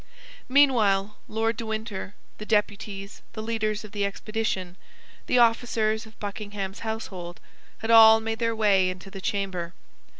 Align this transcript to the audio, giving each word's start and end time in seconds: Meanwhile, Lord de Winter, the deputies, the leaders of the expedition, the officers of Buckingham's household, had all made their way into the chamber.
Meanwhile, 0.49 1.15
Lord 1.27 1.57
de 1.57 1.65
Winter, 1.67 2.15
the 2.39 2.45
deputies, 2.47 3.21
the 3.33 3.43
leaders 3.43 3.83
of 3.83 3.91
the 3.91 4.03
expedition, 4.03 4.75
the 5.27 5.37
officers 5.37 6.07
of 6.07 6.19
Buckingham's 6.19 6.79
household, 6.79 7.39
had 7.77 7.91
all 7.91 8.19
made 8.19 8.39
their 8.39 8.55
way 8.55 8.89
into 8.89 9.11
the 9.11 9.21
chamber. 9.21 9.75